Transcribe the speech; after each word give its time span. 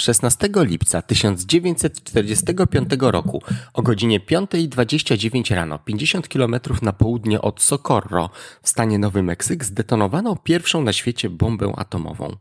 16 0.00 0.48
lipca 0.54 1.02
1945 1.02 2.90
roku 3.00 3.42
o 3.74 3.82
godzinie 3.82 4.20
5.29 4.20 5.54
rano, 5.54 5.78
50 5.78 6.28
km 6.28 6.54
na 6.82 6.92
południe 6.92 7.40
od 7.40 7.62
Socorro 7.62 8.30
w 8.62 8.68
stanie 8.68 8.98
Nowy 8.98 9.22
Meksyk, 9.22 9.64
zdetonowano 9.64 10.36
pierwszą 10.36 10.82
na 10.82 10.92
świecie 10.92 11.30
bombę 11.30 11.72
atomową. 11.76 12.36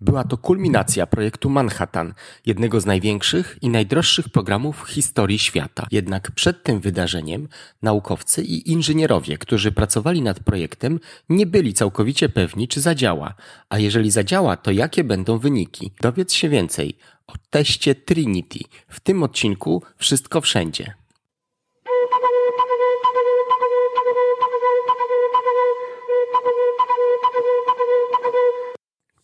Była 0.00 0.24
to 0.24 0.36
kulminacja 0.36 1.06
projektu 1.06 1.50
Manhattan, 1.50 2.14
jednego 2.46 2.80
z 2.80 2.86
największych 2.86 3.58
i 3.62 3.68
najdroższych 3.68 4.28
programów 4.28 4.84
w 4.84 4.88
historii 4.88 5.38
świata. 5.38 5.86
Jednak 5.90 6.30
przed 6.30 6.62
tym 6.62 6.80
wydarzeniem 6.80 7.48
naukowcy 7.82 8.42
i 8.42 8.70
inżynierowie, 8.70 9.38
którzy 9.38 9.72
pracowali 9.72 10.22
nad 10.22 10.40
projektem, 10.40 11.00
nie 11.28 11.46
byli 11.46 11.74
całkowicie 11.74 12.28
pewni, 12.28 12.68
czy 12.68 12.80
zadziała. 12.80 13.34
A 13.68 13.78
jeżeli 13.78 14.10
zadziała, 14.10 14.56
to 14.56 14.70
jakie 14.70 15.04
będą 15.04 15.38
wyniki? 15.38 15.90
Dowiedz 16.00 16.32
się 16.32 16.48
więcej 16.48 16.96
o 17.26 17.32
teście 17.50 17.94
Trinity. 17.94 18.58
W 18.88 19.00
tym 19.00 19.22
odcinku 19.22 19.82
wszystko 19.96 20.40
wszędzie. 20.40 20.94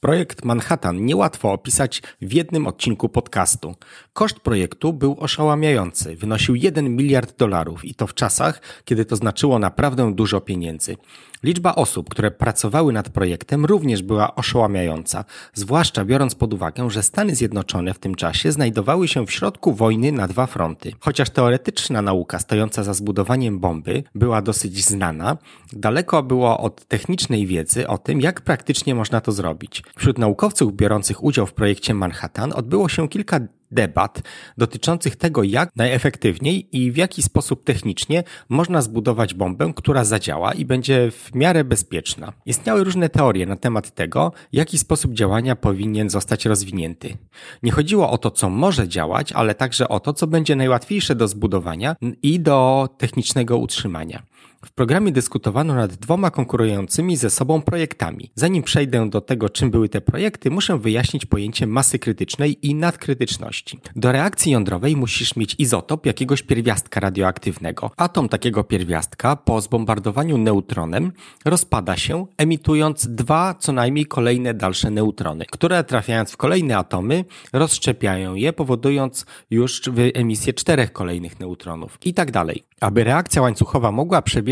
Projekt 0.00 0.45
Manhattan 0.45 1.04
niełatwo 1.04 1.52
opisać 1.52 2.02
w 2.22 2.32
jednym 2.32 2.66
odcinku 2.66 3.09
podcastu. 3.09 3.74
Koszt 4.12 4.40
projektu 4.40 4.92
był 4.92 5.16
oszałamiający, 5.18 6.16
wynosił 6.16 6.54
1 6.54 6.96
miliard 6.96 7.38
dolarów 7.38 7.84
i 7.84 7.95
to 7.95 8.06
w 8.06 8.14
czasach, 8.14 8.62
kiedy 8.84 9.04
to 9.04 9.16
znaczyło 9.16 9.59
naprawdę 9.59 10.14
dużo 10.14 10.40
pieniędzy. 10.40 10.96
Liczba 11.42 11.74
osób, 11.74 12.09
które 12.09 12.30
pracowały 12.30 12.92
nad 12.92 13.09
projektem 13.09 13.64
również 13.64 14.02
była 14.02 14.34
oszałamiająca, 14.34 15.24
zwłaszcza 15.54 16.04
biorąc 16.04 16.34
pod 16.34 16.54
uwagę, 16.54 16.90
że 16.90 17.02
Stany 17.02 17.34
Zjednoczone 17.34 17.95
w 17.95 17.98
tym 17.98 18.14
czasie 18.14 18.52
znajdowały 18.52 19.09
się 19.09 19.26
w 19.26 19.32
środku 19.32 19.73
wojny 19.73 20.12
na 20.12 20.28
dwa 20.28 20.46
fronty. 20.46 20.92
Chociaż 21.01 21.30
teoretyczna 21.30 22.02
nauka 22.02 22.38
stojąca 22.38 22.84
za 22.84 22.95
zbudowaniem 22.95 23.59
bomby 23.59 24.02
była 24.15 24.43
dosyć 24.43 24.84
znana, 24.84 25.37
daleko 25.73 26.23
było 26.23 26.59
od 26.59 26.84
technicznej 26.84 27.46
wiedzy 27.46 27.88
o 27.88 27.98
tym, 27.98 28.21
jak 28.21 28.40
praktycznie 28.40 28.95
można 28.95 29.21
to 29.21 29.32
zrobić. 29.32 29.82
Wśród 29.96 30.19
naukowców 30.19 30.77
biorących 30.77 31.24
udział 31.24 31.46
w 31.46 31.52
projekcie 31.52 31.95
Manhattan 31.95 32.52
odbyło 32.52 32.88
się 32.88 33.09
kilka 33.09 33.41
debat 33.71 34.23
dotyczących 34.59 35.16
tego, 35.16 35.43
jak 35.43 35.77
najefektywniej 35.77 36.77
i 36.77 36.93
w 36.93 36.96
jaki 36.96 37.23
sposób 37.23 37.65
technicznie 37.65 38.24
można 38.49 38.83
zbudować 38.83 39.35
bombę, 39.35 39.73
która 39.77 40.05
zadziała 40.05 40.52
i 40.52 40.65
będzie 40.65 41.11
w 41.11 41.35
miarę 41.35 41.65
bezpieczna. 41.65 42.33
Istniały 42.46 42.85
różne 42.85 43.09
teorie 43.09 43.46
na 43.46 43.57
temat 43.57 43.95
tego, 43.95 44.33
jaki 44.52 44.79
sposób 44.79 45.13
działania 45.13 45.57
powinien 45.57 46.11
zostać 46.11 46.46
rozwinięty. 46.46 47.16
Nie 47.63 47.73
chodziło 47.73 48.11
o 48.11 48.18
to, 48.18 48.30
co 48.30 48.51
może 48.51 48.88
działać, 48.88 49.33
ale 49.33 49.55
także 49.55 49.88
o 49.88 50.01
to, 50.01 50.13
co 50.13 50.27
będzie 50.27 50.57
najłatwiejsze 50.57 51.15
do 51.15 51.29
zbudowania 51.29 51.96
i 52.23 52.41
do 52.41 52.88
technicznego 52.99 53.59
utrzymania. 53.59 54.23
W 54.64 54.72
programie 54.72 55.12
dyskutowano 55.12 55.74
nad 55.74 55.94
dwoma 55.94 56.30
konkurującymi 56.30 57.16
ze 57.16 57.30
sobą 57.30 57.62
projektami. 57.62 58.30
Zanim 58.34 58.62
przejdę 58.62 59.10
do 59.10 59.20
tego, 59.20 59.48
czym 59.48 59.70
były 59.70 59.88
te 59.88 60.00
projekty, 60.00 60.50
muszę 60.50 60.78
wyjaśnić 60.78 61.26
pojęcie 61.26 61.66
masy 61.66 61.98
krytycznej 61.98 62.66
i 62.66 62.74
nadkrytyczności. 62.74 63.80
Do 63.96 64.12
reakcji 64.12 64.53
jądrowej 64.53 64.97
musisz 64.97 65.36
mieć 65.36 65.54
izotop 65.58 66.06
jakiegoś 66.06 66.42
pierwiastka 66.42 67.00
radioaktywnego. 67.00 67.91
Atom 67.97 68.28
takiego 68.28 68.64
pierwiastka 68.64 69.36
po 69.36 69.60
zbombardowaniu 69.60 70.38
neutronem 70.38 71.12
rozpada 71.44 71.97
się, 71.97 72.26
emitując 72.36 73.06
dwa 73.06 73.54
co 73.54 73.72
najmniej 73.72 74.06
kolejne 74.06 74.54
dalsze 74.54 74.91
neutrony, 74.91 75.44
które 75.50 75.84
trafiając 75.84 76.32
w 76.32 76.36
kolejne 76.36 76.78
atomy 76.78 77.25
rozszczepiają 77.53 78.34
je, 78.34 78.53
powodując 78.53 79.26
już 79.50 79.82
emisję 80.14 80.53
czterech 80.53 80.92
kolejnych 80.92 81.41
neutronów 81.41 81.98
i 82.04 82.14
tak 82.14 82.31
dalej. 82.31 82.64
Aby 82.81 83.04
reakcja 83.04 83.42
łańcuchowa 83.42 83.92
mogła 83.92 84.22
przebiegać 84.22 84.50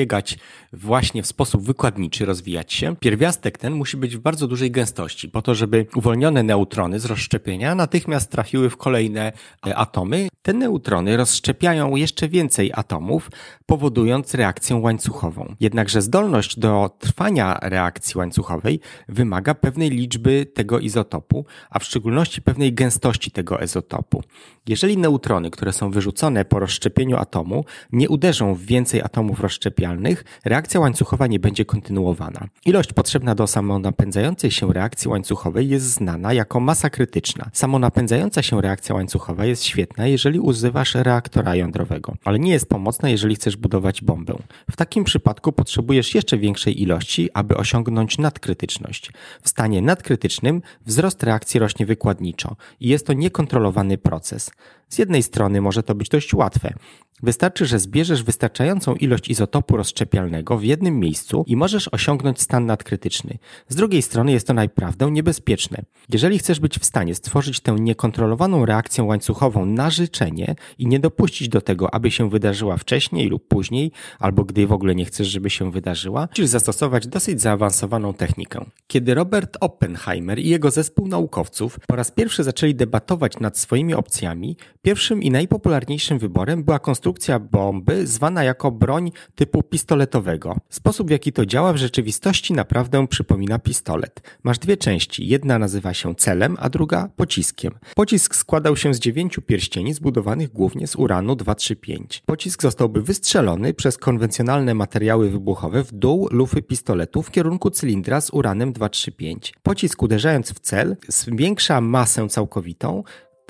właśnie 0.72 1.22
w 1.22 1.26
sposób 1.26 1.62
wykładniczy, 1.62 2.24
rozwijać 2.24 2.72
się, 2.72 2.96
pierwiastek 2.96 3.58
ten 3.58 3.72
musi 3.72 3.96
być 3.96 4.16
w 4.16 4.20
bardzo 4.20 4.46
dużej 4.46 4.70
gęstości, 4.70 5.28
po 5.28 5.42
to, 5.42 5.54
żeby 5.54 5.86
uwolnione 5.94 6.42
neutrony 6.42 7.00
z 7.00 7.04
rozszczepienia 7.04 7.74
natychmiast 7.74 8.30
trafiły 8.30 8.70
w 8.70 8.76
kolejne 8.76 9.32
e, 9.66 9.76
atomy. 9.76 10.28
Te 10.42 10.52
neutrony 10.52 11.16
rozszczepiają 11.16 11.96
jeszcze 11.96 12.28
więcej 12.28 12.72
atomów, 12.74 13.30
powodując 13.66 14.34
reakcję 14.34 14.76
łańcuchową. 14.76 15.54
Jednakże 15.60 16.02
zdolność 16.02 16.58
do 16.58 16.96
trwania 16.98 17.58
reakcji 17.62 18.18
łańcuchowej 18.18 18.80
wymaga 19.08 19.54
pewnej 19.54 19.90
liczby 19.90 20.46
tego 20.54 20.78
izotopu, 20.78 21.46
a 21.70 21.78
w 21.78 21.84
szczególności 21.84 22.42
pewnej 22.42 22.72
gęstości 22.72 23.30
tego 23.30 23.58
izotopu. 23.58 24.22
Jeżeli 24.68 24.98
neutrony, 24.98 25.50
które 25.50 25.72
są 25.72 25.90
wyrzucone 25.90 26.44
po 26.44 26.58
rozszczepieniu 26.58 27.16
atomu, 27.16 27.64
nie 27.92 28.08
uderzą 28.08 28.54
w 28.54 28.62
więcej 28.62 29.02
atomów 29.02 29.40
rozszczepialnych, 29.88 30.24
reakcja 30.44 30.80
łańcuchowa 30.80 31.26
nie 31.26 31.40
będzie 31.40 31.64
kontynuowana. 31.64 32.48
Ilość 32.64 32.92
potrzebna 32.92 33.34
do 33.34 33.46
samonapędzającej 33.46 34.50
się 34.50 34.72
reakcji 34.72 35.08
łańcuchowej 35.08 35.68
jest 35.68 35.86
znana 35.86 36.32
jako 36.32 36.60
masa 36.60 36.90
krytyczna. 36.90 37.50
Samonapędzająca 37.52 38.42
się 38.42 38.60
reakcja 38.60 38.94
łańcuchowa 38.94 39.44
jest 39.44 39.64
świetna, 39.64 40.06
jeżeli 40.06 40.40
używasz 40.40 40.94
reaktora 40.94 41.54
jądrowego, 41.54 42.14
ale 42.24 42.38
nie 42.38 42.52
jest 42.52 42.68
pomocna, 42.68 43.08
jeżeli 43.08 43.34
chcesz 43.34 43.56
budować 43.56 44.02
bombę. 44.02 44.34
W 44.70 44.76
takim 44.76 45.04
przypadku 45.04 45.52
potrzebujesz 45.52 46.14
jeszcze 46.14 46.38
większej 46.38 46.82
ilości, 46.82 47.28
aby 47.34 47.56
osiągnąć 47.56 48.18
nadkrytyczność. 48.18 49.10
W 49.42 49.48
stanie 49.48 49.82
nadkrytycznym 49.82 50.62
wzrost 50.86 51.22
reakcji 51.22 51.60
rośnie 51.60 51.86
wykładniczo 51.86 52.56
i 52.80 52.88
jest 52.88 53.06
to 53.06 53.12
niekontrolowany 53.12 53.98
proces. 53.98 54.50
Z 54.88 54.98
jednej 54.98 55.22
strony 55.22 55.60
może 55.60 55.82
to 55.82 55.94
być 55.94 56.08
dość 56.08 56.34
łatwe. 56.34 56.74
Wystarczy, 57.22 57.66
że 57.66 57.78
zbierzesz 57.78 58.22
wystarczającą 58.22 58.94
ilość 58.94 59.28
izotopu 59.28 59.76
rozszczepialnego 59.76 60.58
w 60.58 60.64
jednym 60.64 60.98
miejscu 60.98 61.44
i 61.46 61.56
możesz 61.56 61.88
osiągnąć 61.88 62.40
stan 62.40 62.66
nadkrytyczny. 62.66 63.38
Z 63.68 63.74
drugiej 63.74 64.02
strony 64.02 64.32
jest 64.32 64.46
to 64.46 64.54
naprawdę 64.54 65.10
niebezpieczne. 65.10 65.82
Jeżeli 66.12 66.38
chcesz 66.38 66.60
być 66.60 66.78
w 66.78 66.84
stanie 66.84 67.14
stworzyć 67.14 67.60
tę 67.60 67.72
niekontrolowaną 67.72 68.66
reakcję 68.66 69.04
łańcuchową 69.04 69.66
na 69.66 69.90
życzenie 69.90 70.54
i 70.78 70.86
nie 70.86 71.00
dopuścić 71.00 71.48
do 71.48 71.60
tego, 71.60 71.94
aby 71.94 72.10
się 72.10 72.30
wydarzyła 72.30 72.76
wcześniej 72.76 73.28
lub 73.28 73.48
później, 73.48 73.92
albo 74.18 74.44
gdy 74.44 74.66
w 74.66 74.72
ogóle 74.72 74.94
nie 74.94 75.04
chcesz, 75.04 75.28
żeby 75.28 75.50
się 75.50 75.70
wydarzyła, 75.70 76.28
musisz 76.30 76.46
zastosować 76.46 77.06
dosyć 77.06 77.40
zaawansowaną 77.40 78.14
technikę. 78.14 78.64
Kiedy 78.86 79.14
Robert 79.14 79.56
Oppenheimer 79.60 80.38
i 80.38 80.48
jego 80.48 80.70
zespół 80.70 81.08
naukowców 81.08 81.80
po 81.86 81.96
raz 81.96 82.10
pierwszy 82.10 82.44
zaczęli 82.44 82.74
debatować 82.74 83.40
nad 83.40 83.58
swoimi 83.58 83.94
opcjami, 83.94 84.56
pierwszym 84.82 85.22
i 85.22 85.30
najpopularniejszym 85.30 86.18
wyborem 86.18 86.64
była 86.64 86.78
konstrukcja 86.78 87.38
bomby 87.38 88.06
zwana 88.06 88.44
jako 88.44 88.70
broń 88.70 89.12
typu 89.34 89.62
pistoletowego. 89.62 90.56
Sposób 90.68 91.08
w 91.08 91.10
jaki 91.10 91.32
to 91.32 91.46
działa 91.46 91.72
w 91.72 91.76
rzeczywistości 91.76 92.52
naprawdę 92.52 93.06
przypomina 93.06 93.58
pistolet. 93.58 94.20
Masz 94.42 94.58
dwie 94.58 94.76
części, 94.76 95.28
jedna 95.28 95.58
nazywa 95.58 95.94
się 95.94 96.14
celem, 96.14 96.56
a 96.60 96.68
druga 96.68 97.08
pociskiem. 97.16 97.72
Pocisk 97.94 98.34
składał 98.34 98.76
się 98.76 98.94
z 98.94 98.98
dziewięciu 98.98 99.42
pierścieni 99.42 99.94
zbudowanych 99.94 100.52
głównie 100.52 100.86
z 100.86 100.96
uranu 100.96 101.36
235. 101.36 102.22
Pocisk 102.26 102.62
zostałby 102.62 103.02
wystrzelony 103.02 103.74
przez 103.74 103.98
konwencjonalne 103.98 104.74
materiały 104.74 105.30
wybuchowe 105.30 105.84
w 105.84 105.92
dół 105.92 106.28
lufy 106.30 106.62
pistoletu 106.62 107.22
w 107.22 107.30
kierunku 107.30 107.70
cylindra 107.70 108.20
z 108.20 108.30
uranem 108.30 108.72
235. 108.72 109.54
Pocisk 109.62 110.02
uderzając 110.02 110.52
w 110.52 110.60
cel 110.60 110.96
zwiększa 111.08 111.80
masę 111.80 112.28
całkowitą, 112.28 113.02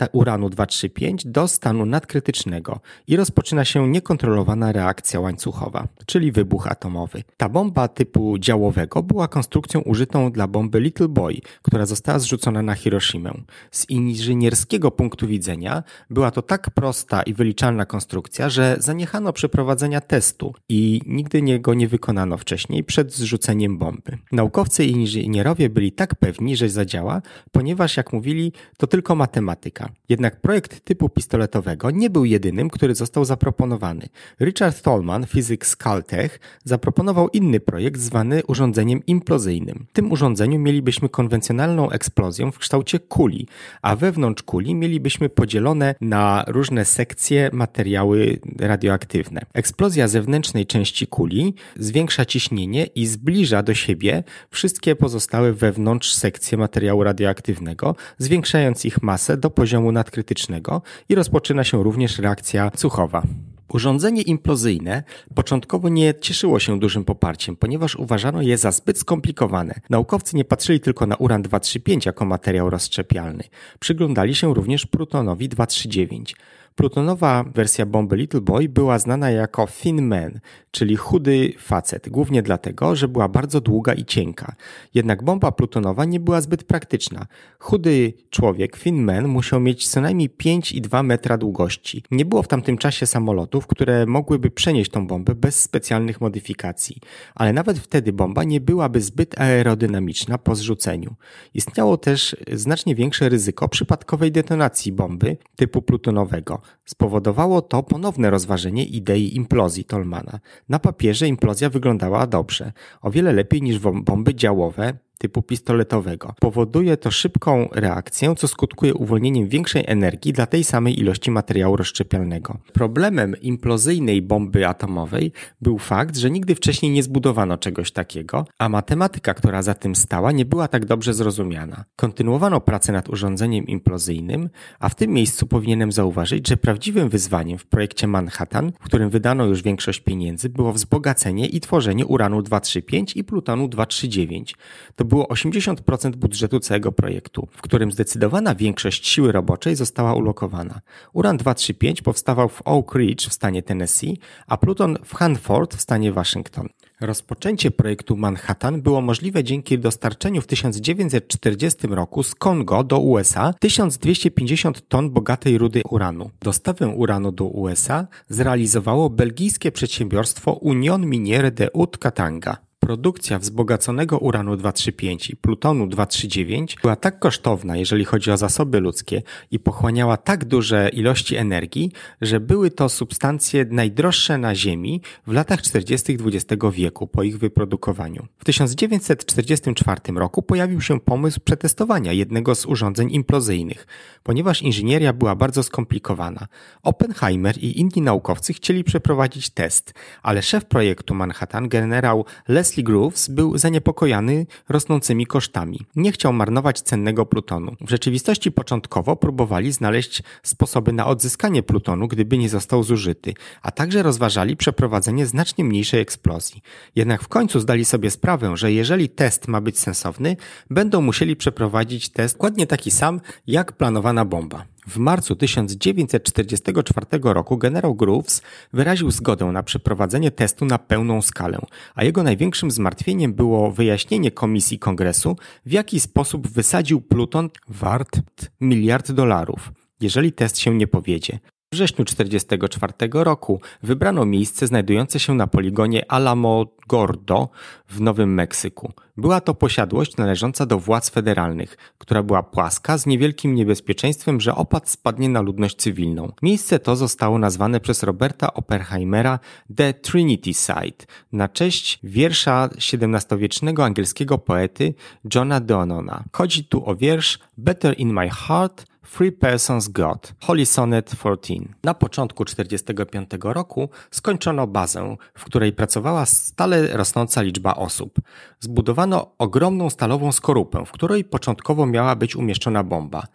uranu 0.07 0.51
235 0.51 1.27
do 1.27 1.49
stanu 1.49 1.87
nadkrytycznego 1.87 2.81
i 3.07 3.17
rozpoczyna 3.17 3.65
się 3.65 3.89
niekontrolowana 3.89 4.73
reakcja 4.73 5.21
łańcuchowa, 5.21 5.89
czyli 6.07 6.33
wybuch 6.33 6.67
atomowy. 6.67 7.23
Ta 7.37 7.49
bomba 7.49 7.89
typu 7.89 8.39
działowego 8.39 9.03
była 9.03 9.29
konstrukcją 9.29 9.81
użytą 9.81 10.33
dla 10.33 10.47
bomby 10.47 10.81
Little 10.81 11.09
Boy, 11.09 11.35
która 11.63 11.87
została 11.87 12.19
zrzucona 12.19 12.63
na 12.63 12.75
Hiroshimę. 12.75 13.33
Z 13.71 13.91
inżynierskiego 13.91 14.91
punktu 14.91 15.27
widzenia 15.27 15.83
była 16.11 16.31
to 16.31 16.43
tak 16.43 16.71
prosta 16.71 17.23
i 17.23 17.35
wyliczalna 17.35 17.87
konstrukcja, 17.87 18.51
że 18.51 18.77
zaniechano 18.79 19.33
przeprowadzenia 19.33 20.01
testu 20.01 20.55
i 20.69 21.01
nigdy 21.07 21.59
go 21.59 21.75
nie 21.75 21.89
wykonano 21.89 22.39
wcześniej 22.39 22.85
przed 22.85 23.13
zrzuceniem 23.13 23.79
bomby. 23.79 24.19
Naukowcy 24.33 24.85
i 24.85 24.91
inżynierowie 24.91 25.71
byli 25.71 25.93
tak 25.93 26.15
pewni, 26.15 26.57
że 26.57 26.69
zadziała, 26.69 27.23
ponieważ 27.53 27.97
jak 27.97 28.13
mówili, 28.13 28.53
to 28.77 28.87
tylko 28.87 29.15
matematyka. 29.15 29.88
Jednak 30.09 30.41
projekt 30.41 30.85
typu 30.85 31.09
pistoletowego 31.09 31.91
nie 31.91 32.11
był 32.11 32.25
jedynym, 32.25 32.71
który 32.71 32.95
został 32.95 33.25
zaproponowany. 33.25 34.09
Richard 34.41 34.83
Tolman, 34.83 35.27
fizyk 35.27 35.67
z 35.67 35.77
Caltech, 35.77 36.41
zaproponował 36.65 37.29
inny 37.29 37.61
projekt 37.61 38.01
zwany 38.01 38.43
urządzeniem 38.47 39.07
implozyjnym. 39.07 39.87
W 39.91 39.93
tym 39.93 40.13
urządzeniu 40.13 40.59
mielibyśmy 40.59 41.09
konwencjonalną 41.09 41.91
eksplozję 41.91 42.53
w 42.53 42.59
kształcie 42.59 42.99
kuli, 42.99 43.47
a 43.83 43.97
wewnątrz 43.97 44.43
kuli 44.43 44.75
mielibyśmy 44.75 45.29
podzielone 45.29 45.95
na 46.01 46.45
różne 46.47 46.85
sekcje 46.85 47.51
materiały 47.53 48.39
radioaktywne. 48.61 49.41
Eksplozja 49.55 50.09
zewnętrznej 50.09 50.67
części 50.67 51.07
kuli 51.07 51.55
zwiększa 51.77 52.25
ciśnienie 52.25 52.87
i 52.87 53.07
zbliża 53.07 53.63
do 53.63 53.75
siebie 53.75 54.25
wszystkie 54.51 54.97
pozostałe 54.97 55.53
wewnątrz 55.53 56.15
sekcje 56.15 56.59
materiału 56.59 57.05
radioaktywnego, 57.05 57.97
zwiększając 58.19 58.85
ich 58.85 59.03
masę 59.03 59.37
do 59.37 59.51
poziomu 59.51 59.78
poziomu 59.79 59.93
nadkrytycznego 59.93 60.83
i 61.09 61.15
rozpoczyna 61.15 61.65
się 61.65 61.83
również 61.83 62.19
reakcja 62.19 62.71
cuchowa. 62.71 63.23
Urządzenie 63.69 64.23
implozyjne 64.23 65.03
początkowo 65.35 65.89
nie 65.89 66.15
cieszyło 66.21 66.59
się 66.59 66.79
dużym 66.79 67.05
poparciem, 67.05 67.57
ponieważ 67.57 67.97
uważano 67.97 68.43
je 68.43 68.59
za 68.59 68.73
zbyt 68.73 68.99
skomplikowane. 68.99 69.81
Naukowcy 69.91 70.37
nie 70.37 70.45
patrzyli 70.45 70.81
tylko 70.81 71.07
na 71.07 71.17
uran 71.17 71.43
235 71.43 72.07
jako 72.07 72.25
materiał 72.25 72.71
rozszczepialny. 72.71 73.45
Przyglądali 73.81 74.35
się 74.35 74.55
również 74.55 74.87
plutonowi 74.87 75.49
239. 75.49 76.37
Plutonowa 76.79 77.45
wersja 77.55 77.87
bomby 77.87 78.17
Little 78.17 78.41
Boy 78.41 78.69
była 78.69 78.99
znana 78.99 79.31
jako 79.31 79.67
Thin 79.67 80.03
Man, 80.03 80.41
czyli 80.71 80.97
chudy 80.97 81.53
facet, 81.59 82.09
głównie 82.09 82.43
dlatego, 82.43 82.97
że 82.97 83.09
była 83.09 83.29
bardzo 83.29 83.61
długa 83.61 83.95
i 83.95 84.05
cienka. 84.05 84.55
Jednak 84.95 85.23
bomba 85.25 85.53
plutonowa 85.53 86.05
nie 86.05 86.21
była 86.21 86.41
zbyt 86.41 86.65
praktyczna. 86.65 87.27
Chudy 87.59 88.13
człowiek, 88.31 88.79
Thin 88.79 89.03
Man, 89.03 89.29
musiał 89.29 89.61
mieć 89.61 89.89
co 89.89 90.01
najmniej 90.01 90.31
5,2 90.31 91.05
metra 91.05 91.39
długości. 91.39 92.03
Nie 92.11 92.25
było 92.25 92.43
w 92.43 92.49
tamtym 92.49 92.79
czasie 92.79 93.07
samolotów, 93.07 93.67
które 93.67 94.07
mogłyby 94.07 94.51
przenieść 94.51 94.91
tą 94.91 95.07
bombę 95.07 95.35
bez 95.35 95.63
specjalnych 95.63 96.21
modyfikacji, 96.21 96.97
ale 97.35 97.53
nawet 97.53 97.79
wtedy 97.79 98.13
bomba 98.13 98.45
nie 98.45 98.61
byłaby 98.61 99.01
zbyt 99.01 99.41
aerodynamiczna 99.41 100.39
po 100.39 100.55
zrzuceniu. 100.55 101.15
Istniało 101.55 101.97
też 101.97 102.37
znacznie 102.53 102.95
większe 102.95 103.29
ryzyko 103.29 103.69
przypadkowej 103.69 104.33
detonacji 104.33 104.93
bomby 104.93 105.37
typu 105.57 105.83
plutonowego. 105.83 106.61
Spowodowało 106.85 107.63
to 107.63 107.83
ponowne 107.83 108.31
rozważenie 108.31 108.85
idei 108.85 109.37
implozji 109.37 109.85
Tolmana. 109.85 110.41
Na 110.69 110.79
papierze 110.79 111.29
implozja 111.29 111.71
wyglądała 111.71 112.27
dobrze, 112.27 112.73
o 113.01 113.11
wiele 113.11 113.33
lepiej 113.33 113.63
niż 113.63 113.79
bomby 113.79 114.35
działowe, 114.35 114.99
typu 115.19 115.43
pistoletowego. 115.43 116.35
Powoduje 116.41 116.97
to 116.97 117.11
szybką 117.11 117.69
reakcję, 117.73 118.35
co 118.37 118.49
skutkuje 118.49 118.95
uwolnieniem 118.95 119.49
większej 119.49 119.85
energii 119.87 120.33
dla 120.33 120.47
tej 120.47 120.65
samej 120.65 121.01
ilości 121.01 121.31
materiału 121.31 121.77
rozszczepialnego. 121.77 122.59
Problemem 122.73 123.37
implozyjnej 123.43 124.23
bomby 124.23 124.69
atomowej 124.69 125.33
był 125.61 125.79
fakt, 125.79 126.17
że 126.17 126.31
nigdy 126.31 126.55
wcześniej 126.55 126.93
nie 126.93 127.03
zbudowano 127.03 127.59
czegoś 127.59 127.93
takiego, 127.93 128.47
a 128.59 128.69
matematyka, 128.69 129.35
która 129.35 129.63
za 129.63 129.75
tym 129.75 129.95
stała, 129.97 130.33
nie 130.33 130.45
była 130.45 130.69
tak 130.69 130.85
dobrze 130.85 131.15
zrozumiana. 131.15 131.85
Kontynuowano 131.97 132.61
pracę 132.61 132.93
nad 132.93 133.09
urządzeniem 133.09 133.67
implozyjnym, 133.67 134.49
a 134.79 134.89
w 134.89 134.95
tym 134.95 135.11
miejscu 135.11 135.47
powinienem 135.47 135.93
zauważyć, 135.93 136.49
że 136.49 136.57
prawdziwym 136.57 137.09
wyzwaniem 137.09 137.59
w 137.59 137.67
projekcie 137.67 138.07
Manhattan, 138.07 138.73
w 138.81 138.85
którym 138.85 139.11
wydano 139.11 139.45
już 139.45 139.63
większość 139.63 140.01
pieniędzy, 140.01 140.49
było 140.49 140.73
wzbogacenie 140.73 141.47
i 141.47 141.61
tworzenie 141.61 142.07
uranu 142.07 142.43
235 142.43 143.17
i 143.17 143.25
plutonu 143.25 143.69
239. 143.69 144.55
To 144.97 145.05
było 145.09 145.25
80% 145.25 146.17
budżetu 146.17 146.61
całego 146.61 146.93
projektu, 146.93 147.49
w 147.53 147.63
którym 147.63 147.93
zdecydowana 147.93 148.55
większość 148.55 149.09
siły 149.09 149.33
roboczej 149.33 149.77
została 149.77 150.15
ulokowana. 150.15 150.81
Uran 151.13 151.37
235 151.37 152.03
powstawał 152.03 152.49
w 152.49 152.63
Oak 152.65 152.95
Ridge 152.95 153.29
w 153.29 153.33
stanie 153.33 153.63
Tennessee, 153.63 154.19
a 154.47 154.57
Pluton 154.57 154.99
w 155.05 155.15
Hanford 155.15 155.77
w 155.77 155.81
stanie 155.81 156.13
Waszyngton. 156.13 156.69
Rozpoczęcie 157.01 157.71
projektu 157.71 158.17
Manhattan 158.17 158.83
było 158.83 159.01
możliwe 159.01 159.45
dzięki 159.45 159.79
dostarczeniu 159.79 160.41
w 160.41 160.47
1940 160.47 161.87
roku 161.87 162.23
z 162.23 162.35
Kongo 162.35 162.85
do 162.85 162.99
USA 162.99 163.55
1250 163.61 164.89
ton 164.89 165.11
bogatej 165.11 165.59
rudy 165.59 165.83
uranu. 165.91 166.31
Dostawę 166.43 166.89
uranu 166.89 167.33
do 167.33 167.45
USA 167.45 168.07
zrealizowało 168.29 169.11
belgijskie 169.11 169.73
przedsiębiorstwo 169.73 170.53
Union 170.53 171.07
Miniere 171.07 171.51
de 171.51 171.67
Haute-Katanga. 171.67 172.68
Produkcja 172.81 173.39
wzbogaconego 173.39 174.19
uranu 174.19 174.57
235 174.57 175.31
i 175.31 175.37
plutonu 175.37 175.87
239 175.87 176.77
była 176.83 176.97
tak 176.97 177.19
kosztowna, 177.19 177.77
jeżeli 177.77 178.05
chodzi 178.05 178.31
o 178.31 178.37
zasoby 178.37 178.81
ludzkie 178.81 179.23
i 179.51 179.59
pochłaniała 179.59 180.17
tak 180.17 180.45
duże 180.45 180.89
ilości 180.89 181.37
energii, 181.37 181.93
że 182.21 182.41
były 182.41 182.71
to 182.71 182.89
substancje 182.89 183.65
najdroższe 183.71 184.39
na 184.39 184.55
Ziemi 184.55 185.03
w 185.27 185.33
latach 185.33 185.63
40. 185.63 186.17
XX 186.27 186.63
wieku 186.73 187.07
po 187.07 187.23
ich 187.23 187.39
wyprodukowaniu. 187.39 188.27
W 188.39 188.45
1944 188.45 190.01
roku 190.15 190.43
pojawił 190.43 190.81
się 190.81 191.01
pomysł 191.01 191.41
przetestowania 191.45 192.13
jednego 192.13 192.55
z 192.55 192.67
urządzeń 192.67 193.13
implozyjnych, 193.13 193.87
ponieważ 194.23 194.63
inżynieria 194.63 195.13
była 195.13 195.37
bardzo 195.37 195.63
skomplikowana. 195.63 196.47
Oppenheimer 196.83 197.59
i 197.59 197.81
inni 197.81 198.03
naukowcy 198.03 198.53
chcieli 198.53 198.85
przeprowadzić 198.85 199.51
test, 199.51 199.95
ale 200.23 200.43
szef 200.43 200.65
projektu 200.65 201.15
Manhattan, 201.15 201.69
generał 201.69 202.25
Leslie 202.49 202.68
Leslie 202.69 202.85
Groves 202.85 203.29
był 203.29 203.59
zaniepokojony 203.59 204.47
rosnącymi 204.69 205.27
kosztami. 205.27 205.81
Nie 205.97 206.13
chciał 206.13 206.33
marnować 206.33 206.81
cennego 206.81 207.27
plutonu. 207.27 207.77
W 207.81 207.91
rzeczywistości 207.91 208.53
początkowo 208.53 209.17
próbowali 209.17 209.73
znaleźć 209.73 210.23
sposoby 210.43 210.93
na 210.93 211.07
odzyskanie 211.07 211.63
plutonu, 211.63 212.09
gdyby 212.09 212.39
nie 212.39 212.49
został 212.49 212.83
zużyty, 212.83 213.35
a 213.63 213.71
także 213.71 214.03
rozważali 214.03 214.57
przeprowadzenie 214.57 215.27
znacznie 215.27 215.65
mniejszej 215.65 216.01
eksplozji. 216.01 216.63
Jednak 216.97 217.23
w 217.23 217.29
końcu 217.29 217.61
zdali 217.61 217.85
sobie 217.85 218.11
sprawę, 218.11 218.57
że 218.57 218.73
jeżeli 218.73 219.09
test 219.09 219.49
ma 219.49 219.61
być 219.61 219.79
sensowny, 219.79 220.37
będą 220.71 221.01
musieli 221.01 221.37
przeprowadzić 221.37 222.09
test 222.09 222.35
dokładnie 222.35 222.67
taki 222.67 222.91
sam 222.91 223.21
jak 223.47 223.73
planowana 223.73 224.25
bomba. 224.25 224.65
W 224.89 224.99
marcu 224.99 225.37
1944 225.37 227.07
roku 227.23 227.59
generał 227.59 227.95
Groves 227.95 228.43
wyraził 228.73 229.11
zgodę 229.11 229.45
na 229.45 229.63
przeprowadzenie 229.63 230.31
testu 230.31 230.65
na 230.65 230.79
pełną 230.79 231.23
skalę, 231.23 231.59
a 231.95 232.05
jego 232.05 232.23
największym 232.23 232.71
zmartwieniem 232.71 233.35
było 233.35 233.71
wyjaśnienie 233.71 234.31
Komisji 234.31 234.79
Kongresu, 234.79 235.37
w 235.67 235.73
jaki 235.73 236.01
sposób 236.01 236.49
wysadził 236.49 237.01
pluton 237.01 237.51
wart 237.69 238.21
miliard 238.61 239.13
dolarów, 239.13 239.73
jeżeli 240.01 240.33
test 240.33 240.59
się 240.59 240.75
nie 240.75 240.87
powiedzie. 240.87 241.39
W 241.73 241.75
wrześniu 241.75 242.05
1944 242.05 243.25
roku 243.25 243.61
wybrano 243.83 244.25
miejsce 244.25 244.67
znajdujące 244.67 245.21
się 245.21 245.35
na 245.35 245.47
poligonie 245.47 246.13
Alamo 246.13 246.67
Gordo 246.89 247.49
w 247.89 248.01
Nowym 248.01 248.35
Meksyku. 248.35 248.93
Była 249.17 249.41
to 249.41 249.55
posiadłość 249.55 250.17
należąca 250.17 250.67
do 250.67 250.79
władz 250.79 251.11
federalnych, 251.11 251.77
która 251.99 252.23
była 252.23 252.43
płaska 252.43 252.99
z 252.99 253.07
niewielkim 253.07 253.55
niebezpieczeństwem, 253.55 254.41
że 254.41 254.55
opad 254.55 254.91
spadnie 254.91 255.29
na 255.29 255.41
ludność 255.41 255.77
cywilną. 255.77 256.33
Miejsce 256.43 256.79
to 256.79 256.97
zostało 256.97 257.39
nazwane 257.39 257.81
przez 257.81 258.03
Roberta 258.03 258.55
Oppenheimera 258.55 259.39
The 259.77 259.95
Trinity 259.95 260.55
Site 260.55 261.07
na 261.33 261.49
cześć 261.49 261.99
wiersza 262.03 262.69
XVII-wiecznego 262.93 263.85
angielskiego 263.85 264.39
poety 264.39 264.95
Johna 265.35 265.61
Donona. 265.61 266.25
Chodzi 266.33 266.65
tu 266.65 266.91
o 266.91 266.97
wiersz 266.97 267.39
Better 267.59 267.95
in 267.99 268.13
my 268.13 268.31
heart 268.31 268.87
Three 269.17 269.33
Persons 269.33 269.89
God, 269.89 270.35
Holy 270.41 270.67
Sonnet 270.67 271.11
14. 271.11 271.55
Na 271.85 271.95
początku 271.95 272.45
1945 272.45 273.31
roku 273.43 273.89
skończono 274.11 274.67
bazę, 274.67 275.17
w 275.35 275.45
której 275.45 275.73
pracowała 275.73 276.27
stale 276.27 276.97
rosnąca 276.97 277.43
liczba 277.43 277.75
osób. 277.75 278.19
Zbudowano 278.61 279.33
ogromną 279.39 279.91
stalową 279.91 280.33
skorupę, 280.33 280.85
w 280.87 280.93
której 280.93 281.25
początkowo 281.25 281.87
miała 281.87 282.17
być 282.17 282.37
umieszczona 282.37 282.85
bomba 282.85 283.27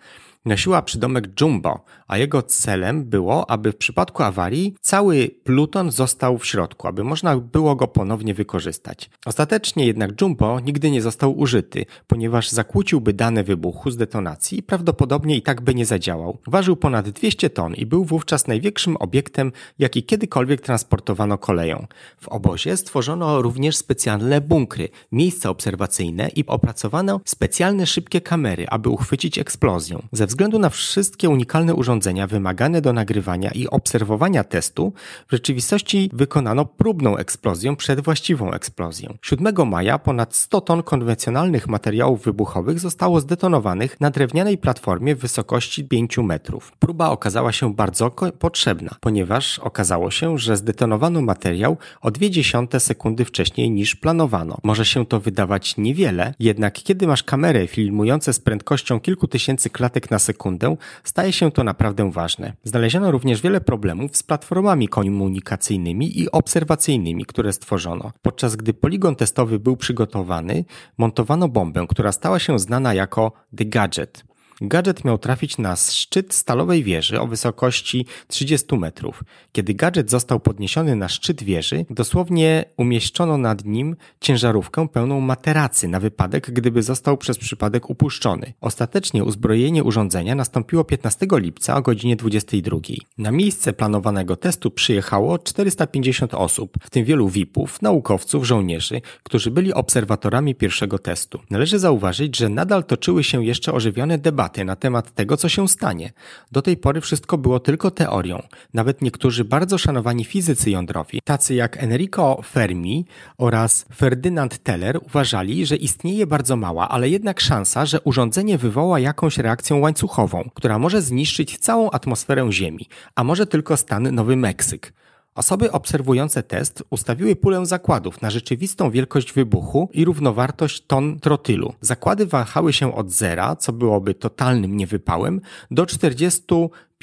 nosiła 0.45 0.81
przydomek 0.81 1.41
Jumbo, 1.41 1.85
a 2.07 2.17
jego 2.17 2.41
celem 2.41 3.05
było, 3.05 3.49
aby 3.49 3.71
w 3.71 3.77
przypadku 3.77 4.23
awarii 4.23 4.75
cały 4.81 5.29
pluton 5.43 5.91
został 5.91 6.37
w 6.37 6.45
środku, 6.45 6.87
aby 6.87 7.03
można 7.03 7.37
było 7.37 7.75
go 7.75 7.87
ponownie 7.87 8.33
wykorzystać. 8.33 9.09
Ostatecznie 9.25 9.85
jednak 9.85 10.21
Jumbo 10.21 10.59
nigdy 10.59 10.91
nie 10.91 11.01
został 11.01 11.39
użyty, 11.39 11.85
ponieważ 12.07 12.49
zakłóciłby 12.49 13.13
dane 13.13 13.43
wybuchu 13.43 13.91
z 13.91 13.97
detonacji 13.97 14.59
i 14.59 14.63
prawdopodobnie 14.63 15.37
i 15.37 15.41
tak 15.41 15.61
by 15.61 15.75
nie 15.75 15.85
zadziałał. 15.85 16.37
Ważył 16.47 16.75
ponad 16.75 17.09
200 17.09 17.49
ton 17.49 17.73
i 17.73 17.85
był 17.85 18.05
wówczas 18.05 18.47
największym 18.47 18.97
obiektem, 18.97 19.51
jaki 19.79 20.03
kiedykolwiek 20.03 20.61
transportowano 20.61 21.37
koleją. 21.37 21.87
W 22.21 22.27
obozie 22.27 22.77
stworzono 22.77 23.41
również 23.41 23.77
specjalne 23.77 24.41
bunkry, 24.41 24.89
miejsca 25.11 25.49
obserwacyjne 25.49 26.29
i 26.35 26.45
opracowano 26.47 27.21
specjalne 27.25 27.87
szybkie 27.87 28.21
kamery, 28.21 28.65
aby 28.67 28.89
uchwycić 28.89 29.39
eksplozję. 29.39 29.99
Ze 30.11 30.27
względu 30.33 30.59
na 30.59 30.69
wszystkie 30.69 31.29
unikalne 31.29 31.75
urządzenia 31.75 32.27
wymagane 32.27 32.81
do 32.81 32.93
nagrywania 32.93 33.51
i 33.51 33.67
obserwowania 33.67 34.43
testu, 34.43 34.93
w 35.27 35.31
rzeczywistości 35.31 36.09
wykonano 36.13 36.65
próbną 36.65 37.17
eksplozję 37.17 37.75
przed 37.75 37.99
właściwą 38.01 38.51
eksplozją. 38.51 39.17
7 39.21 39.67
maja 39.67 39.99
ponad 39.99 40.35
100 40.35 40.61
ton 40.61 40.83
konwencjonalnych 40.83 41.67
materiałów 41.67 42.23
wybuchowych 42.23 42.79
zostało 42.79 43.19
zdetonowanych 43.19 44.01
na 44.01 44.09
drewnianej 44.09 44.57
platformie 44.57 45.15
w 45.15 45.19
wysokości 45.19 45.83
5 45.83 46.17
metrów. 46.17 46.71
Próba 46.79 47.09
okazała 47.09 47.51
się 47.51 47.73
bardzo 47.73 48.11
potrzebna, 48.39 48.95
ponieważ 48.99 49.59
okazało 49.59 50.11
się, 50.11 50.37
że 50.37 50.57
zdetonowano 50.57 51.21
materiał 51.21 51.77
o 52.01 52.09
0,2 52.09 52.79
sekundy 52.79 53.25
wcześniej 53.25 53.71
niż 53.71 53.95
planowano. 53.95 54.57
Może 54.63 54.85
się 54.85 55.05
to 55.05 55.19
wydawać 55.19 55.77
niewiele, 55.77 56.33
jednak 56.39 56.73
kiedy 56.73 57.07
masz 57.07 57.23
kamerę 57.23 57.67
filmujące 57.67 58.33
z 58.33 58.39
prędkością 58.39 58.99
kilku 58.99 59.27
tysięcy 59.27 59.69
klatek 59.69 60.11
na 60.11 60.19
sekundę, 60.23 60.75
staje 61.03 61.33
się 61.33 61.51
to 61.51 61.63
naprawdę 61.63 62.11
ważne. 62.11 62.53
Znaleziono 62.63 63.11
również 63.11 63.41
wiele 63.41 63.61
problemów 63.61 64.17
z 64.17 64.23
platformami 64.23 64.87
komunikacyjnymi 64.87 66.19
i 66.19 66.31
obserwacyjnymi, 66.31 67.25
które 67.25 67.53
stworzono. 67.53 68.11
Podczas 68.21 68.55
gdy 68.55 68.73
poligon 68.73 69.15
testowy 69.15 69.59
był 69.59 69.77
przygotowany, 69.77 70.65
montowano 70.97 71.47
bombę, 71.47 71.85
która 71.89 72.11
stała 72.11 72.39
się 72.39 72.59
znana 72.59 72.93
jako 72.93 73.31
The 73.57 73.65
Gadget. 73.65 74.32
Gadżet 74.65 75.05
miał 75.05 75.17
trafić 75.17 75.57
na 75.57 75.75
szczyt 75.75 76.33
stalowej 76.33 76.83
wieży 76.83 77.21
o 77.21 77.27
wysokości 77.27 78.05
30 78.27 78.77
metrów. 78.77 79.23
Kiedy 79.51 79.73
gadżet 79.73 80.09
został 80.09 80.39
podniesiony 80.39 80.95
na 80.95 81.09
szczyt 81.09 81.43
wieży, 81.43 81.85
dosłownie 81.89 82.65
umieszczono 82.77 83.37
nad 83.37 83.65
nim 83.65 83.95
ciężarówkę 84.21 84.87
pełną 84.87 85.19
materacy 85.19 85.87
na 85.87 85.99
wypadek, 85.99 86.51
gdyby 86.51 86.83
został 86.83 87.17
przez 87.17 87.37
przypadek 87.37 87.89
upuszczony. 87.89 88.53
Ostatecznie 88.61 89.23
uzbrojenie 89.23 89.83
urządzenia 89.83 90.35
nastąpiło 90.35 90.83
15 90.83 91.27
lipca 91.31 91.75
o 91.75 91.81
godzinie 91.81 92.15
22. 92.15 92.77
Na 93.17 93.31
miejsce 93.31 93.73
planowanego 93.73 94.35
testu 94.35 94.71
przyjechało 94.71 95.39
450 95.39 96.33
osób, 96.33 96.77
w 96.81 96.89
tym 96.89 97.05
wielu 97.05 97.29
VIP-ów, 97.29 97.81
naukowców, 97.81 98.45
żołnierzy, 98.45 99.01
którzy 99.23 99.51
byli 99.51 99.73
obserwatorami 99.73 100.55
pierwszego 100.55 100.99
testu. 100.99 101.39
Należy 101.49 101.79
zauważyć, 101.79 102.37
że 102.37 102.49
nadal 102.49 102.83
toczyły 102.83 103.23
się 103.23 103.45
jeszcze 103.45 103.73
ożywione 103.73 104.17
debaty 104.17 104.52
na 104.65 104.75
temat 104.75 105.11
tego, 105.13 105.37
co 105.37 105.49
się 105.49 105.67
stanie. 105.67 106.11
Do 106.51 106.61
tej 106.61 106.77
pory 106.77 107.01
wszystko 107.01 107.37
było 107.37 107.59
tylko 107.59 107.91
teorią. 107.91 108.41
Nawet 108.73 109.01
niektórzy 109.01 109.45
bardzo 109.45 109.77
szanowani 109.77 110.25
fizycy 110.25 110.71
jądrowi, 110.71 111.19
tacy 111.23 111.55
jak 111.55 111.83
Enrico 111.83 112.41
Fermi 112.45 113.05
oraz 113.37 113.85
Ferdynand 113.95 114.63
Teller, 114.63 114.99
uważali, 115.05 115.65
że 115.65 115.75
istnieje 115.75 116.27
bardzo 116.27 116.55
mała, 116.55 116.89
ale 116.89 117.09
jednak 117.09 117.39
szansa, 117.39 117.85
że 117.85 118.01
urządzenie 118.01 118.57
wywoła 118.57 118.99
jakąś 118.99 119.37
reakcję 119.37 119.75
łańcuchową, 119.75 120.49
która 120.53 120.79
może 120.79 121.01
zniszczyć 121.01 121.57
całą 121.57 121.91
atmosferę 121.91 122.51
Ziemi, 122.51 122.87
a 123.15 123.23
może 123.23 123.45
tylko 123.47 123.77
stan 123.77 124.15
Nowy 124.15 124.35
Meksyk. 124.35 124.93
Osoby 125.35 125.71
obserwujące 125.71 126.43
test 126.43 126.83
ustawiły 126.89 127.35
pulę 127.35 127.65
zakładów 127.65 128.21
na 128.21 128.29
rzeczywistą 128.29 128.91
wielkość 128.91 129.33
wybuchu 129.33 129.89
i 129.93 130.05
równowartość 130.05 130.85
ton 130.85 131.19
trotylu. 131.19 131.73
Zakłady 131.81 132.25
wahały 132.25 132.73
się 132.73 132.95
od 132.95 133.11
zera, 133.11 133.55
co 133.55 133.73
byłoby 133.73 134.13
totalnym 134.13 134.77
niewypałem, 134.77 135.41
do 135.71 135.85
40 135.85 136.43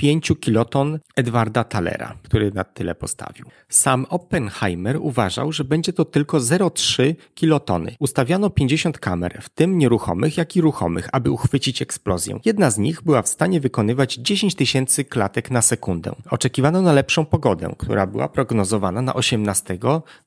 5 0.01 0.33
kiloton 0.41 0.99
Edwarda 1.17 1.65
Thalera, 1.65 2.17
który 2.23 2.53
na 2.53 2.65
tyle 2.65 2.95
postawił. 2.95 3.47
Sam 3.69 4.07
Oppenheimer 4.09 4.97
uważał, 5.01 5.53
że 5.53 5.65
będzie 5.65 5.93
to 5.93 6.05
tylko 6.05 6.39
0,3 6.39 7.15
kilotony. 7.35 7.97
Ustawiano 7.99 8.51
50 8.51 8.99
kamer, 8.99 9.39
w 9.43 9.49
tym 9.49 9.79
nieruchomych, 9.79 10.37
jak 10.37 10.57
i 10.57 10.61
ruchomych, 10.61 11.09
aby 11.13 11.31
uchwycić 11.31 11.83
eksplozję. 11.83 12.41
Jedna 12.45 12.71
z 12.71 12.79
nich 12.79 13.03
była 13.03 13.23
w 13.23 13.29
stanie 13.29 13.61
wykonywać 13.61 14.15
10 14.15 14.55
tysięcy 14.55 15.05
klatek 15.05 15.51
na 15.51 15.63
sekundę. 15.63 16.13
Oczekiwano 16.31 16.83
na 16.83 16.93
lepszą 16.93 17.27
pogodę, 17.27 17.75
która 17.79 18.07
była 18.07 18.29
prognozowana 18.29 19.03
na 19.03 19.15
18 19.15 19.79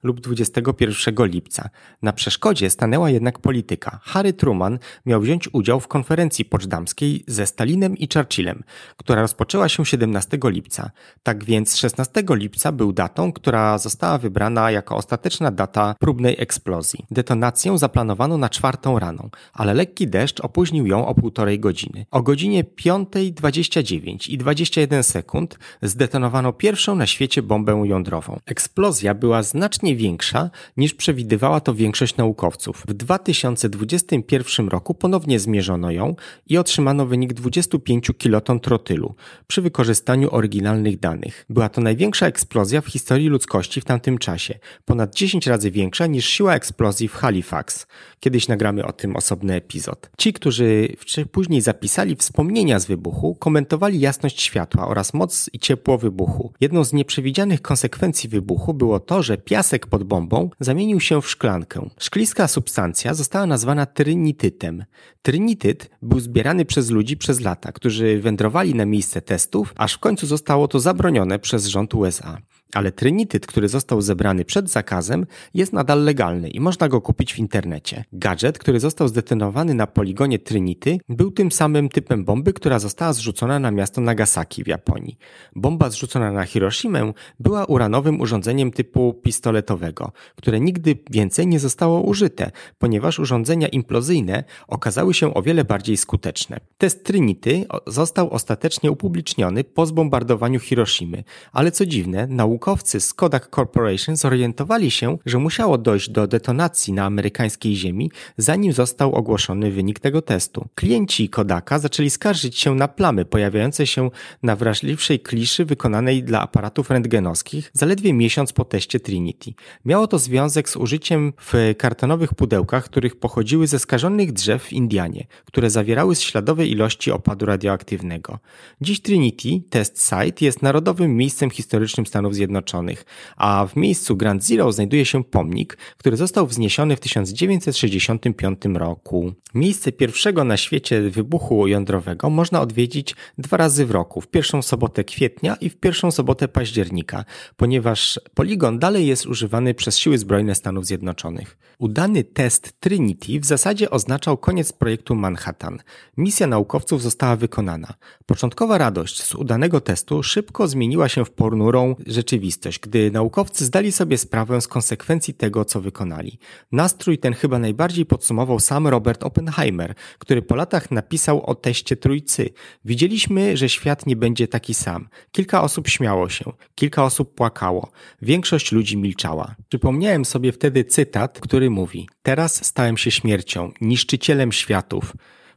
lub 0.03 0.19
21 0.19 1.25
lipca. 1.25 1.69
Na 2.01 2.13
przeszkodzie 2.13 2.69
stanęła 2.69 3.09
jednak 3.09 3.39
polityka. 3.39 3.99
Harry 4.03 4.33
Truman 4.33 4.79
miał 5.05 5.21
wziąć 5.21 5.49
udział 5.53 5.79
w 5.79 5.87
konferencji 5.87 6.45
poczdamskiej 6.45 7.23
ze 7.27 7.45
Stalinem 7.45 7.97
i 7.97 8.07
Churchillem, 8.13 8.63
która 8.97 9.21
rozpoczęła 9.21 9.62
rozpoczęła 9.63 9.85
się 9.85 9.85
17 9.85 10.37
lipca. 10.43 10.91
Tak 11.23 11.43
więc 11.43 11.77
16 11.77 12.23
lipca 12.29 12.71
był 12.71 12.93
datą, 12.93 13.31
która 13.31 13.77
została 13.77 14.17
wybrana 14.17 14.71
jako 14.71 14.95
ostateczna 14.95 15.51
data 15.51 15.95
próbnej 15.99 16.35
eksplozji. 16.39 17.05
Detonację 17.11 17.77
zaplanowano 17.77 18.37
na 18.37 18.49
czwartą 18.49 18.99
rano, 18.99 19.29
ale 19.53 19.73
lekki 19.73 20.07
deszcz 20.07 20.39
opóźnił 20.41 20.87
ją 20.87 21.07
o 21.07 21.15
półtorej 21.15 21.59
godziny. 21.59 22.05
O 22.11 22.21
godzinie 22.21 22.63
5.29 22.63 24.29
i 24.29 24.37
21 24.37 25.03
sekund 25.03 25.59
zdetonowano 25.81 26.53
pierwszą 26.53 26.95
na 26.95 27.07
świecie 27.07 27.41
bombę 27.41 27.83
jądrową. 27.85 28.39
Eksplozja 28.45 29.13
była 29.13 29.43
znacznie 29.43 29.95
większa 29.95 30.49
niż 30.77 30.93
przewidywała 30.93 31.59
to 31.59 31.73
większość 31.73 32.17
naukowców. 32.17 32.83
W 32.87 32.93
2021 32.93 34.67
roku 34.67 34.93
ponownie 34.93 35.39
zmierzono 35.39 35.91
ją 35.91 36.15
i 36.47 36.57
otrzymano 36.57 37.05
wynik 37.05 37.33
25 37.33 38.11
kiloton 38.17 38.59
trotylu 38.59 39.15
przy 39.53 39.61
wykorzystaniu 39.61 40.29
oryginalnych 40.31 40.99
danych. 40.99 41.45
Była 41.49 41.69
to 41.69 41.81
największa 41.81 42.27
eksplozja 42.27 42.81
w 42.81 42.87
historii 42.87 43.27
ludzkości 43.27 43.81
w 43.81 43.85
tamtym 43.85 44.17
czasie, 44.17 44.59
ponad 44.85 45.15
10 45.15 45.47
razy 45.47 45.71
większa 45.71 46.07
niż 46.07 46.25
siła 46.25 46.55
eksplozji 46.55 47.07
w 47.07 47.13
Halifax. 47.13 47.87
Kiedyś 48.19 48.47
nagramy 48.47 48.85
o 48.85 48.93
tym 48.93 49.15
osobny 49.15 49.53
epizod. 49.53 50.09
Ci, 50.17 50.33
którzy 50.33 50.87
później 51.31 51.61
zapisali 51.61 52.15
wspomnienia 52.15 52.79
z 52.79 52.85
wybuchu, 52.85 53.35
komentowali 53.35 53.99
jasność 53.99 54.41
światła 54.41 54.87
oraz 54.87 55.13
moc 55.13 55.49
i 55.53 55.59
ciepło 55.59 55.97
wybuchu. 55.97 56.53
Jedną 56.61 56.83
z 56.83 56.93
nieprzewidzianych 56.93 57.61
konsekwencji 57.61 58.29
wybuchu 58.29 58.73
było 58.73 58.99
to, 58.99 59.23
że 59.23 59.37
piasek 59.37 59.87
pod 59.87 60.03
bombą 60.03 60.49
zamienił 60.59 60.99
się 60.99 61.21
w 61.21 61.29
szklankę. 61.29 61.89
Szkliska 61.99 62.47
substancja 62.47 63.13
została 63.13 63.45
nazwana 63.45 63.85
trinitytem. 63.85 64.85
Trinityt 65.21 65.89
był 66.01 66.19
zbierany 66.19 66.65
przez 66.65 66.89
ludzi 66.89 67.17
przez 67.17 67.39
lata, 67.39 67.71
którzy 67.71 68.19
wędrowali 68.19 68.75
na 68.75 68.85
miejsce 68.85 69.21
testów, 69.33 69.73
aż 69.77 69.93
w 69.93 69.99
końcu 69.99 70.27
zostało 70.27 70.67
to 70.67 70.79
zabronione 70.79 71.39
przez 71.39 71.65
rząd 71.65 71.93
USA. 71.93 72.37
Ale 72.73 72.91
trinityt, 72.91 73.47
który 73.47 73.69
został 73.69 74.01
zebrany 74.01 74.45
przed 74.45 74.69
zakazem, 74.69 75.25
jest 75.53 75.73
nadal 75.73 76.03
legalny 76.03 76.49
i 76.49 76.59
można 76.59 76.87
go 76.87 77.01
kupić 77.01 77.33
w 77.33 77.39
internecie. 77.39 78.03
Gadżet, 78.13 78.57
który 78.57 78.79
został 78.79 79.07
zdetonowany 79.07 79.73
na 79.73 79.87
poligonie 79.87 80.39
Trinity, 80.39 80.97
był 81.09 81.31
tym 81.31 81.51
samym 81.51 81.89
typem 81.89 82.25
bomby, 82.25 82.53
która 82.53 82.79
została 82.79 83.13
zrzucona 83.13 83.59
na 83.59 83.71
miasto 83.71 84.01
Nagasaki 84.01 84.63
w 84.63 84.67
Japonii. 84.67 85.17
Bomba 85.55 85.89
zrzucona 85.89 86.31
na 86.31 86.45
Hiroshimę 86.45 87.13
była 87.39 87.65
uranowym 87.65 88.21
urządzeniem 88.21 88.71
typu 88.71 89.13
pistoletowego, 89.13 90.11
które 90.35 90.59
nigdy 90.59 90.97
więcej 91.09 91.47
nie 91.47 91.59
zostało 91.59 92.01
użyte, 92.01 92.51
ponieważ 92.77 93.19
urządzenia 93.19 93.67
implozyjne 93.67 94.43
okazały 94.67 95.13
się 95.13 95.33
o 95.33 95.41
wiele 95.41 95.63
bardziej 95.65 95.97
skuteczne. 95.97 96.59
Test 96.77 97.03
Trinity 97.03 97.65
został 97.87 98.29
ostatecznie 98.29 98.91
upubliczniony 98.91 99.63
po 99.63 99.85
zbombardowaniu 99.85 100.59
Hiroshimy, 100.59 101.23
ale 101.51 101.71
co 101.71 101.85
dziwne, 101.85 102.27
nauka 102.27 102.62
naukowcy 102.63 102.99
z 102.99 103.13
Kodak 103.13 103.49
Corporation 103.55 104.15
zorientowali 104.15 104.91
się, 104.91 105.17
że 105.25 105.39
musiało 105.39 105.77
dojść 105.77 106.09
do 106.09 106.27
detonacji 106.27 106.93
na 106.93 107.05
amerykańskiej 107.05 107.75
ziemi, 107.75 108.11
zanim 108.37 108.73
został 108.73 109.15
ogłoszony 109.15 109.71
wynik 109.71 109.99
tego 109.99 110.21
testu. 110.21 110.67
Klienci 110.75 111.29
Kodaka 111.29 111.79
zaczęli 111.79 112.09
skarżyć 112.09 112.59
się 112.59 112.75
na 112.75 112.87
plamy 112.87 113.25
pojawiające 113.25 113.87
się 113.87 114.09
na 114.43 114.55
wrażliwszej 114.55 115.19
kliszy 115.19 115.65
wykonanej 115.65 116.23
dla 116.23 116.41
aparatów 116.41 116.89
rentgenowskich 116.89 117.71
zaledwie 117.73 118.13
miesiąc 118.13 118.53
po 118.53 118.65
teście 118.65 118.99
Trinity. 118.99 119.53
Miało 119.85 120.07
to 120.07 120.19
związek 120.19 120.69
z 120.69 120.75
użyciem 120.75 121.33
w 121.39 121.73
kartonowych 121.77 122.33
pudełkach, 122.33 122.85
których 122.85 123.15
pochodziły 123.15 123.67
ze 123.67 123.79
skażonych 123.79 124.33
drzew 124.33 124.63
w 124.63 124.73
Indianie, 124.73 125.27
które 125.45 125.69
zawierały 125.69 126.15
śladowe 126.15 126.67
ilości 126.67 127.11
opadu 127.11 127.45
radioaktywnego. 127.45 128.39
Dziś 128.81 129.01
Trinity 129.01 129.49
Test 129.69 130.01
Site 130.01 130.45
jest 130.45 130.61
narodowym 130.61 131.17
miejscem 131.17 131.49
historycznym 131.49 132.05
Stanów 132.05 132.35
Zjednoczonych 132.35 132.42
Zjednoczonych, 132.43 133.05
a 133.37 133.65
w 133.65 133.75
miejscu 133.75 134.15
Grand 134.15 134.43
Zero 134.43 134.71
znajduje 134.71 135.05
się 135.05 135.23
pomnik, 135.23 135.77
który 135.97 136.17
został 136.17 136.47
wzniesiony 136.47 136.95
w 136.95 136.99
1965 136.99 138.59
roku. 138.73 139.33
Miejsce 139.53 139.91
pierwszego 139.91 140.43
na 140.43 140.57
świecie 140.57 141.01
wybuchu 141.01 141.67
jądrowego 141.67 142.29
można 142.29 142.61
odwiedzić 142.61 143.15
dwa 143.37 143.57
razy 143.57 143.85
w 143.85 143.91
roku, 143.91 144.21
w 144.21 144.27
pierwszą 144.27 144.61
sobotę 144.61 145.03
kwietnia 145.03 145.55
i 145.55 145.69
w 145.69 145.75
pierwszą 145.75 146.11
sobotę 146.11 146.47
października, 146.47 147.25
ponieważ 147.57 148.19
poligon 148.33 148.79
dalej 148.79 149.07
jest 149.07 149.25
używany 149.25 149.73
przez 149.73 149.97
siły 149.97 150.17
zbrojne 150.17 150.55
Stanów 150.55 150.85
Zjednoczonych. 150.85 151.57
Udany 151.79 152.23
test 152.23 152.79
Trinity 152.79 153.39
w 153.39 153.45
zasadzie 153.45 153.89
oznaczał 153.89 154.37
koniec 154.37 154.73
projektu 154.73 155.15
Manhattan. 155.15 155.79
Misja 156.17 156.47
naukowców 156.47 157.01
została 157.01 157.35
wykonana. 157.35 157.93
Początkowa 158.25 158.77
radość 158.77 159.23
z 159.23 159.35
udanego 159.35 159.81
testu 159.81 160.23
szybko 160.23 160.67
zmieniła 160.67 161.09
się 161.09 161.25
w 161.25 161.31
ponurą 161.31 161.95
rzeczywistość, 162.33 162.79
gdy 162.79 163.11
naukowcy 163.11 163.65
zdali 163.65 163.91
sobie 163.91 164.17
sprawę 164.17 164.61
z 164.61 164.67
konsekwencji 164.67 165.33
tego, 165.33 165.65
co 165.65 165.81
wykonali. 165.81 166.39
Nastrój 166.71 167.17
ten 167.17 167.33
chyba 167.33 167.59
najbardziej 167.59 168.05
podsumował 168.05 168.59
sam 168.59 168.87
Robert 168.87 169.23
Oppenheimer, 169.23 169.93
który 170.19 170.41
po 170.41 170.55
latach 170.55 170.91
napisał 170.91 171.45
o 171.45 171.55
teście 171.55 171.95
trójcy. 171.95 172.49
Widzieliśmy, 172.85 173.57
że 173.57 173.69
świat 173.69 174.05
nie 174.05 174.15
będzie 174.15 174.47
taki 174.47 174.73
sam. 174.73 175.09
Kilka 175.31 175.61
osób 175.61 175.87
śmiało 175.87 176.29
się, 176.29 176.51
kilka 176.75 177.03
osób 177.03 177.35
płakało, 177.35 177.91
większość 178.21 178.71
ludzi 178.71 178.97
milczała. 178.97 179.55
Przypomniałem 179.69 180.25
sobie 180.25 180.51
wtedy 180.51 180.83
cytat, 180.83 181.39
który 181.39 181.69
mówi: 181.69 182.09
Teraz 182.23 182.65
stałem 182.65 182.97
się 182.97 183.11
śmiercią, 183.11 183.71
niszczycielem 183.81 184.51
światów. 184.51 185.13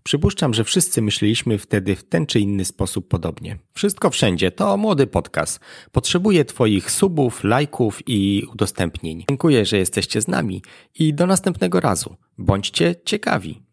Przypuszczam, 0.07 0.55
że 0.55 0.65
wszyscy 0.65 1.03
myśleliśmy 1.03 1.59
wtedy 1.59 1.97
w 1.97 2.05
ten 2.05 2.27
czy 2.27 2.41
inny 2.41 2.65
sposób 2.65 3.09
podobnie. 3.09 3.59
Wszystko 3.73 4.11
wszędzie 4.11 4.51
to 4.51 4.77
młody 4.77 5.07
podcast. 5.07 5.61
Potrzebuję 5.93 6.45
Twoich 6.45 6.91
subów, 6.91 7.45
lajków 7.45 8.03
i 8.07 8.43
udostępnień. 8.53 9.25
Dziękuję, 9.29 9.65
że 9.65 9.79
jesteście 9.79 10.21
z 10.21 10.29
nami 10.29 10.63
i 10.95 11.15
do 11.15 11.27
następnego 11.27 11.81
razu. 11.81 12.17
Bądźcie 12.39 12.95
ciekawi. 13.05 13.66